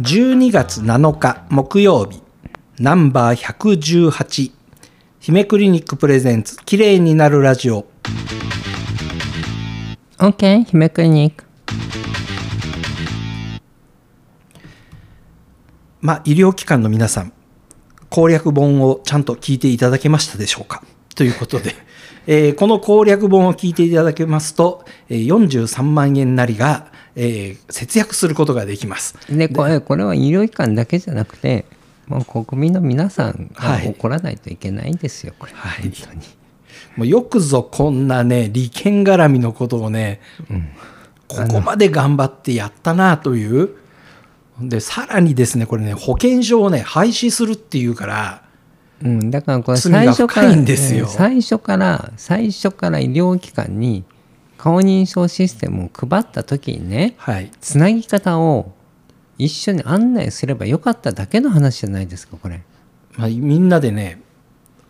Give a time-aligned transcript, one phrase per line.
[0.00, 2.20] 12月7日木曜日。
[2.80, 4.50] ナンバー118
[5.20, 7.86] 姫クリニックプレゼンツ綺麗になるラジオ。
[10.18, 11.44] OK 姫クリニック。
[16.00, 17.32] まあ医療機関の皆さん
[18.10, 20.82] 攻略本をちゃんと聞いていただけましたでしょうか？
[21.16, 21.74] ということで、
[22.28, 29.16] えーこの攻略本を聞いていただけますと、えー43万円なりが、えー節約することができます。
[29.28, 31.64] でこれこれは医療機関だけじゃなくて
[32.06, 33.88] もう国民の皆さんがはい。
[33.88, 35.82] 怒らないといけないんですよ、これ、はい。
[35.82, 36.20] 本当に。
[36.96, 40.20] もうよくぞこんなね利権絡みのことをね、
[41.28, 43.70] ここまで頑張ってやったなという。
[44.60, 48.42] でさらにですねこれね保険証をね廃止するっていうから
[49.02, 50.54] うん、だからこれ最初から
[51.06, 54.04] 最初から最初から医療機関に
[54.56, 57.50] 顔認証システムを配った時にねはい。
[57.60, 58.72] つなぎ方を
[59.38, 62.62] 一緒に案内すればよかっただけの話じゃないですかこれ。
[63.16, 64.20] まあ、みんなでね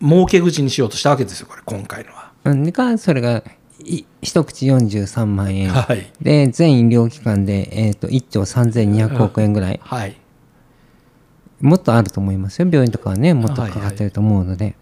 [0.00, 2.30] 儲け口にしようとしたわけですよこれ今回のは。
[2.44, 3.42] うん、でかそれが
[3.84, 6.10] い一口43万円、はい。
[6.20, 10.16] で全医療機関で、えー、と1兆3200億円ぐらい、はい
[11.60, 14.76] もっとあると思いますよ病院とかはねもっとかかってると思うので、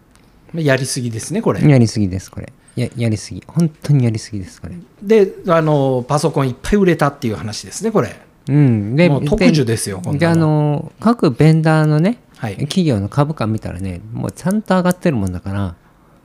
[0.53, 1.61] まあやりすぎですねこれ。
[1.61, 4.75] やりすぎですこれややりすぎ本当にやりすぎですこれ。
[5.01, 8.15] であのパソコンいっぱい売れたっていう話ですねこれ。
[8.49, 10.47] うん、でもう特需ですよであなの。
[10.47, 15.75] の各ベンダーのね、はい企業の株価見たらねもうちゃんと上がってるもんだから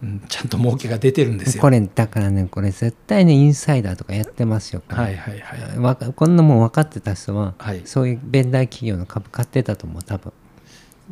[0.02, 1.62] うんちゃんと儲けが出てるんですよ。
[1.62, 5.78] これだからねこれ絶対ねインサイダーとかやってますよはいはいはい。
[5.78, 10.32] わかこんなもん分かってた人は、はいそういうベンダー企業の株買ってたと思う多分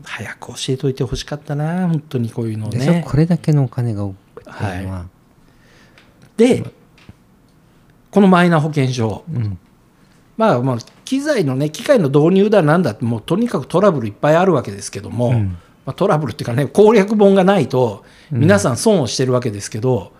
[0.03, 3.05] 早く教えといてほしかったな本当にこういうのね。
[3.07, 5.07] これだけのお金が動くっては、
[6.37, 6.65] で
[8.11, 9.59] このマイナ保険証、うん。
[10.37, 15.59] まあまあ機材のね機械の導入だなんだってもうとにかくトラブルいっぱいあるわけですけども、うん。
[15.85, 20.13] まあ、トラブルっていうかね攻略本がないと皆さん損をしてるわけですけど、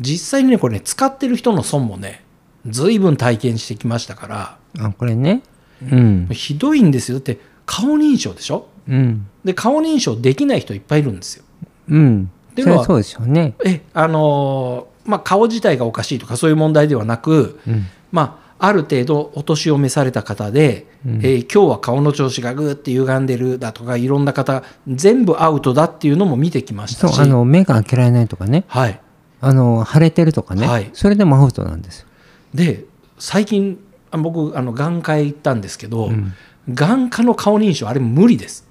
[0.00, 2.24] 実際にねこれね使ってる人の損もね
[2.66, 4.58] 随分体験してきましたから。
[4.78, 5.42] あこれね。
[5.82, 6.28] うん。
[6.32, 7.18] ひどいんですよ。
[7.18, 8.68] だって顔認証でしょ？
[8.88, 9.26] うん。
[9.44, 11.44] で顔認証できない人いっぱいいるんですよ。
[11.88, 12.30] うん。
[12.52, 13.54] っていうのはそうでしょうね。
[13.64, 17.86] えあのーまあ、顔自体がおかしいとかそういう問題ではなく、うん。
[18.10, 21.16] まあ、ある程度お年を召された方で、うん。
[21.18, 27.20] えー今日は顔の調子がぐーって歪んでるだとかいろんな方全部アウトだっていうのも見てきましたし。
[27.20, 28.64] あの目が開けられないとかね。
[28.68, 29.00] はい、
[29.40, 30.90] あの腫れてるとかね、はい。
[30.92, 32.00] それでもアウトなんです。
[32.00, 32.06] よ、
[32.54, 32.84] で
[33.18, 33.78] 最近
[34.10, 36.32] あ僕あの眼科へ行ったんですけど、うん。
[36.68, 38.66] 眼科の顔認証あれ無理です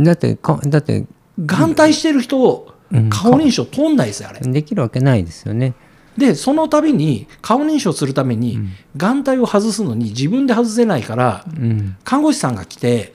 [0.00, 1.06] だってかだって。
[1.38, 2.74] 眼帯してる人
[3.08, 4.40] 顔認証通んないですよあれ。
[4.40, 5.74] できるわけないですよね。
[6.18, 8.58] でその度に顔認証するために
[8.96, 11.96] 眼帯を外すのに自分で外せないからうん。
[12.04, 13.14] 看護師さんが来て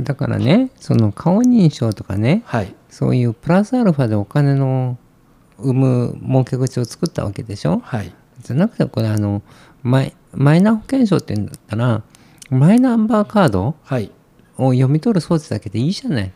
[0.00, 2.74] だからねその顔認証とかねはい。
[2.88, 4.98] そういうプラスアルファでお金の
[5.58, 7.80] 生む儲け口を作ったわけでしょ。
[7.84, 8.12] はい。
[8.40, 9.42] じゃなくてこれあの
[9.82, 12.02] マイマイナ保険証って言うんだったら
[12.50, 14.10] マイナンバーカードはい
[14.58, 16.32] を読み取る装置だけでいいじゃない。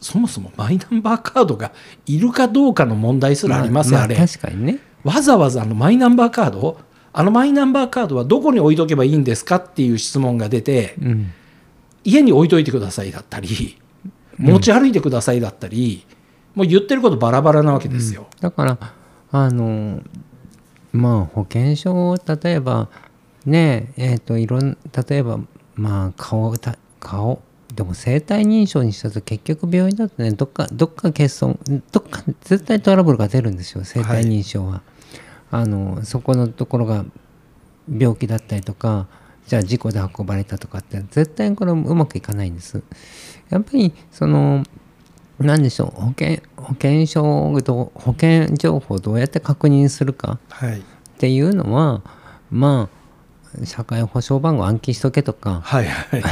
[0.00, 1.72] そもそもマイナンバーカードが
[2.06, 4.78] いるかどうかの問題すらありますよ、まああれ確かにね。
[5.04, 6.78] わざわざあのマイナンバーカードを
[7.12, 11.32] あのマイナンバーカードはどこに置いとけばいいんですかっていう質問が出てうん。
[12.04, 13.76] 家に置いといてくださいだったり
[14.38, 16.06] 持ち歩いてくださいだったり、
[16.54, 18.28] もう言ってることバラバラなわけですよ。
[18.40, 18.78] だから
[19.32, 20.00] あの
[20.92, 22.88] まあ保険証を例えば
[23.44, 24.78] ねえっ、といろん
[25.08, 25.40] 例えば
[25.74, 27.40] まあ顔た顔
[27.74, 31.58] でも生体認証にしたと結局病院だとねどっかどっか欠損
[31.90, 34.82] どっか絶対トラブルが出るんですよ生体認証は。
[35.50, 37.06] あのそこのところが
[37.90, 39.06] 病気だったりとか
[39.46, 42.82] じゃあ事故で運ばれたとかって絶対にこれうまくいかないんです。
[43.48, 44.62] やっぱりその
[45.38, 50.82] 何でしょう保険保険証保険情報をどうやって確認するかはい、っ
[51.18, 52.02] ていうのは
[52.50, 52.90] ま
[53.62, 56.22] あ社会保障番号暗記しとけとかはい、はい。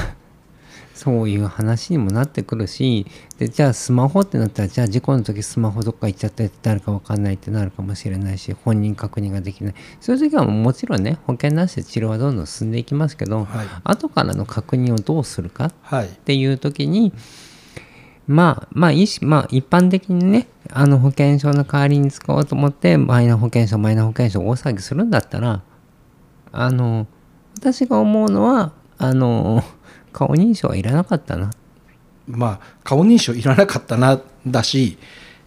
[0.97, 3.07] そういう話にもなってくるし
[3.39, 9.75] でじゃあスマホってなったらじゃあ事故の時スマホどっか行っちゃって誰か分かんないってなるかもしれないし本人確認ができない。
[10.01, 13.67] そういう時はもちろんね保険なしで治療はどんどん進んでいきますけど、はい。
[13.85, 16.07] 後からの確認をどうするかはい。
[16.07, 17.13] っていう時に
[18.27, 25.63] まあまあ医師まあ一般的にねあの保険証の代わりに使おうと思ってマイナ保険証マイナ保険証大騒ぎするんだったら
[26.53, 27.07] あの
[27.59, 29.63] 私が思うのはあの
[30.17, 31.51] 顔認証はいらなかったな。
[32.27, 34.97] まあ顔認証いらなかったなだし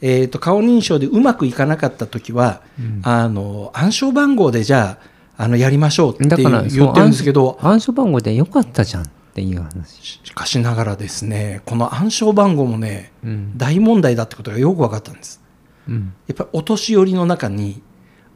[0.01, 2.61] えー、と顔認証でうまくいかなかった時は、
[3.03, 4.97] あの暗証番号でじゃ
[5.37, 13.57] ああのやりましょうって言ってるんですけど暗暗証番号でよかったじゃんっていう話、しかしながらですねこの暗証番号もねうん。
[13.57, 15.41] 大問題だってことがよく分かったんです。
[15.87, 16.13] うん。
[16.27, 17.81] やっぱりお年寄りの中に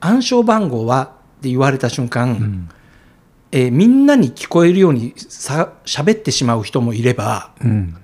[0.02, 2.70] 暗証番号はって言われた瞬間、うん
[3.56, 7.96] えーみんなに聞こえるようにさ喋ってしまう人もいれば、うん。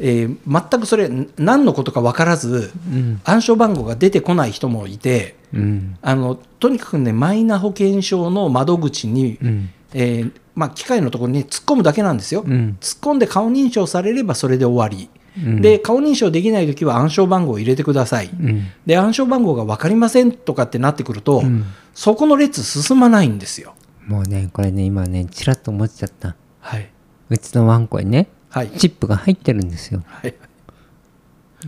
[0.00, 0.36] えー
[0.70, 3.20] 全くそれ何のことか分からずうん。
[3.24, 5.98] 暗証番号が出てこない人もいてうん。
[6.00, 9.70] あのとにかくねマイナ保険証の窓口に、うん。
[9.92, 12.78] えーまあ、機械のところに突っ込むだけなんですよ、うん。
[12.80, 15.60] 突っ込んで顔認証されればそれで終わり、うん。
[15.60, 18.66] で顔認証できないときは暗証番号を入れてください、うん。
[18.86, 21.66] で暗証番号が分かりませんとかってなってくると、うん。
[21.94, 23.74] そこの列進まないんですよ。
[24.06, 26.36] もうねこれね今ねちらっと思っちゃった。
[26.60, 26.90] はい、
[27.28, 28.70] うちのワンコにねはい。
[28.70, 30.02] チップが入ってるんですよ。
[30.06, 30.34] はい。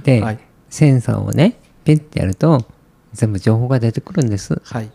[0.03, 0.39] で、はい。
[0.71, 2.65] センサーをねピッてやると
[3.13, 4.61] 全部情報が出てくるんです。
[4.65, 4.91] はい。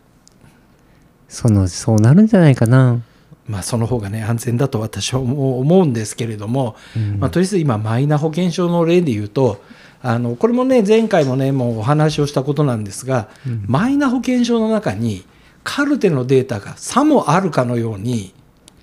[1.28, 3.02] そのそうなるんじゃないかな。
[3.46, 7.20] まあ、その方がね安全だと私は思うんですけれども、うん。
[7.20, 9.62] まあ、とりあえず今マイナ保険証の例で言うと
[10.02, 13.30] あのこれもね前回もねもうお話をしたことなんですが、
[13.68, 15.26] マイナ保険証の中に
[15.64, 18.34] カルテのデータがさもあるかのように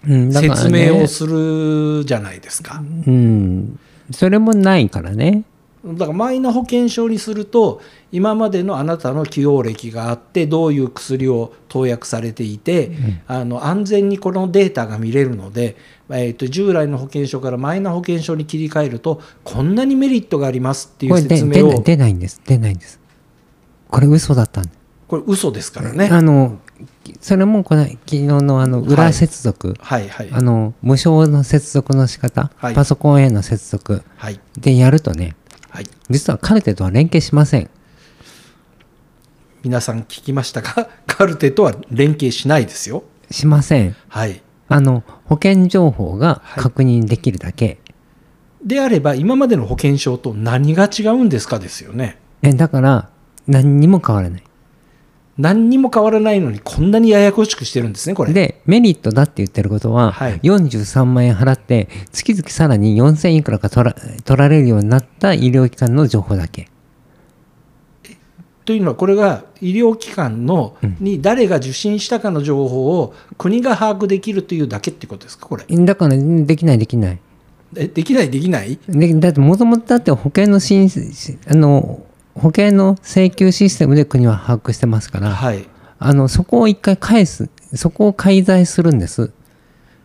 [0.05, 0.91] 説ね。
[0.91, 2.83] 明をするじゃないですか。
[3.07, 3.79] うん。
[4.11, 5.45] それもないからね。
[5.85, 7.81] だからマイナ保険証にすると
[8.13, 12.91] 今までのあなたの起用歴があってどういう薬を投薬されていて、
[13.27, 15.77] あの安全にこのデータが見れるので、
[16.11, 22.43] えー、と従来の保険証からマイナ保険証に切り替えるとこんなにメリットがありますっていう説明を出ないんです。
[22.45, 23.01] 出ないんです。
[23.89, 24.71] これ嘘だったんだ
[25.11, 26.09] これ嘘ですからね。
[26.09, 26.61] あの
[27.21, 30.29] それもこの昨日のあの裏接続、はいはい。
[30.31, 32.75] あの無償の接続の仕方、はい。
[32.77, 34.05] パソコンへの接続。
[34.17, 34.39] はい。
[34.57, 35.35] でやるとね
[35.69, 35.87] はい。
[36.11, 37.69] 実はカルテとは連携しません。
[39.65, 40.89] 皆さん聞きましたか？
[41.09, 43.03] カルテとは連携しないですよ。
[43.33, 43.97] しません。
[44.07, 47.81] はい、あの保険情報が確認できるだけ、
[48.65, 52.19] であれば今までの保険証と何が違うんですかですよね。
[52.43, 53.09] えだから
[53.49, 54.45] 何にも変わらない
[55.39, 58.33] 何にも変わらないのにこんなにややこしくしてるんですねこれ。
[58.33, 60.41] でメリットだって言ってることは、はい。
[60.41, 66.69] 43万円払って月々さらに4000いくらか取ら取られるようになった医療機関の情報だけ。
[68.67, 75.65] というのはこれが医療機関のうんに誰が受診したかの情報を国が把握できるというだけってことですかこれ。
[75.65, 77.19] だからできないできない。
[77.77, 78.79] えできないできない？
[78.89, 81.01] でだってもともとだって保険の申請
[81.49, 82.05] あの
[82.41, 85.69] 保険の請求システムで国は把握してますから、はい。
[85.99, 89.33] あのそこを一回返すそこを介在するんです。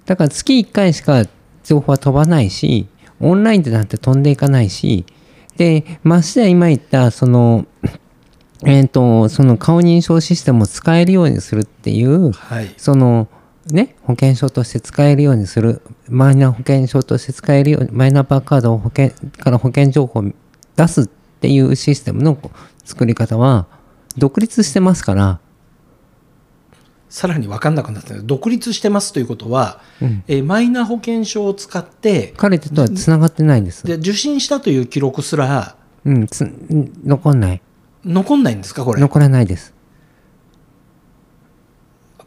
[0.06, 1.24] だから月1回しか
[1.64, 2.88] 情報は飛ばないし
[3.22, 5.06] オンラインでなんて飛んでいかないし
[5.58, 7.66] でましてや今言ったその
[8.64, 12.74] えー、とその顔認証システムを使えるようにするっていうはい。
[12.78, 13.30] その
[13.68, 20.24] ね保険証として使えるようにするマイナ保険証として使えるようにマイナンバーカードを保険から保険情報を
[20.76, 21.06] 出すっ
[21.40, 22.38] ていうシステムの
[22.84, 23.68] 作り方は
[24.18, 25.40] 独立してますから、
[27.10, 33.86] さらに分かんなくなってる独立してますということは、うんえマイナ保険証を使ってカルテとはつながってないんです。
[33.86, 36.46] で受診したという記録すらうん、つ
[37.04, 37.62] 残んない。
[38.06, 39.74] 残んないんですかこれ、残らないです。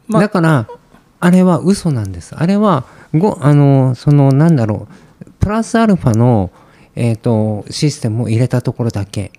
[0.07, 0.67] まあだから、
[1.21, 2.35] あれは嘘なんです。
[2.35, 4.87] あれは、ごあの、その、なんだろ
[5.25, 6.51] う、プラスアルファの、
[6.99, 9.31] えっ、と、システムを入れたところだけ。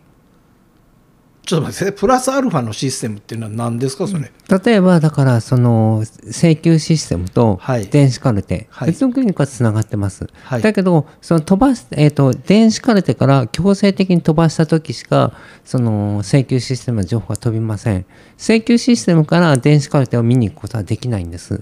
[1.45, 4.31] ちょっと待ってプラスアルファのシステムっていうのは何ですかそれ、
[4.65, 10.29] 例えば、だから、その、請求システムとはい電子カルテ、はい別の国はつながってます。
[10.45, 18.07] はいだけど、その飛ばす、えっ、と、電子カルテから強制的に飛ばしたときしか、その、請求システムの情報が飛びません。
[18.39, 21.61] 請求システムから電子カルテを見に行くことはできないんです。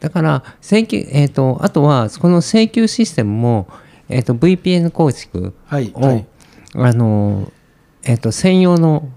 [0.00, 3.68] だから、請求、えっ、と、あとは、この請求システムも、
[4.10, 6.26] えっ、と、VPN 構築を、はいはい。
[6.74, 7.50] あの、
[8.02, 9.08] えっ、と、専用の、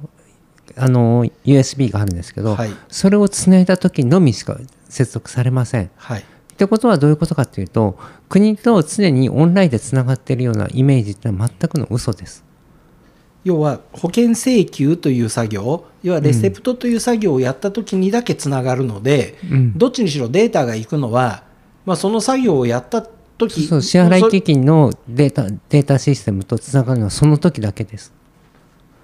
[0.75, 2.69] あの、USB があるんですけど、はい。
[2.89, 4.57] それをつないだ時のみしか
[4.89, 5.91] 接続されません。
[5.97, 6.23] はい。
[6.53, 7.97] ってことはどういうことかっていうと
[8.29, 12.45] 国と常にオンラインでつながっているようなイメージってのは全くの嘘です。
[13.43, 19.77] 要は保険請求という作業要はレセプトという作業をやった時にだけつながるので、うん。
[19.77, 21.43] どっちにしろデータが行くのは、
[21.85, 23.01] まあ、その作業をやった
[23.37, 23.67] 時？
[23.67, 28.13] そう支払いそ基金のデータデータシステムとつながるのはその時だけです。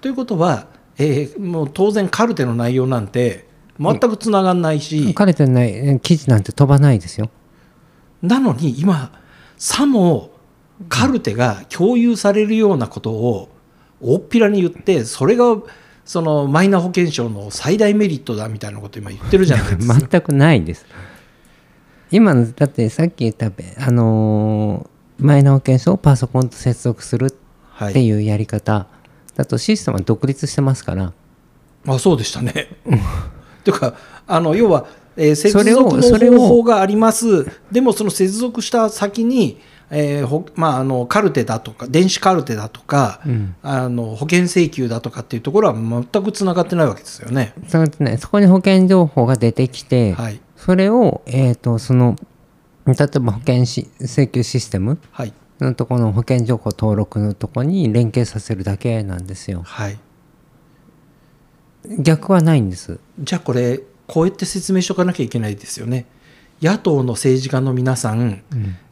[0.00, 0.68] ということは、
[0.98, 3.46] えーもう当然カルテの内容なんて
[3.78, 7.30] 全くつながんないし、彼てないえ記事なんて飛ばないですよ。
[8.22, 9.18] なのに今
[9.56, 10.30] さも
[10.88, 13.48] カルテが共有されるようなことを
[14.00, 15.56] 大っぴらに言ってそれが
[16.04, 19.94] そのマイナ保険証の最大メリットだみたいなこと今言ってるじゃないですか。
[20.10, 20.86] 全くないです
[22.10, 24.90] 今のだってさっき言ったあのー
[25.20, 27.36] マイナ保険証をパソコンと接続する
[27.80, 28.86] はい、っていうやり方
[29.36, 31.14] だとシステムは独立してますから。
[31.86, 32.68] あそうでしたね。
[33.64, 33.94] というか
[34.26, 34.86] あの要は、
[35.16, 37.46] えー接続の方法があります。
[37.72, 39.58] でもその接続した先に、
[39.90, 43.54] えーほまあ、あのカルテだとか電子カルテだとか、うん。
[43.62, 47.54] あの保険請求だとかっていうところは全くつながってないわけですよね。
[47.68, 52.16] そのねそこに保険情報が出てきて、はいそれを、えー、とその
[52.86, 55.32] 例えば保険し請求システムはい。
[55.60, 59.62] のところの保険情報登録のところに連携させるだけなんですよ。
[59.62, 59.98] はい、
[61.98, 62.98] 逆はないんです。
[63.18, 66.06] じゃあこれこうやって説明しとかなきゃいけないですよね。
[66.62, 68.42] 野党の政治家の皆さん、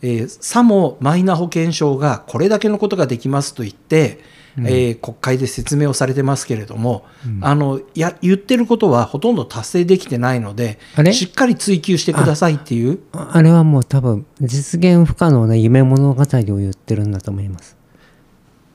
[0.02, 4.20] えーさもマイナ保険証がこれだけのことができますと言って、
[4.56, 7.04] えー国会で説明をされてますけれども、
[7.42, 10.78] あのや言ってることはほとんど達成できてないので
[11.12, 13.00] しっかり追求してくださいっていう。
[13.12, 16.24] ああれはもう多分実現不可能な夢物語を
[16.56, 17.76] 言ってるんだと思います。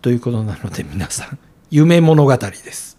[0.02, 1.40] ということなので皆さん
[1.72, 2.98] 夢物語です。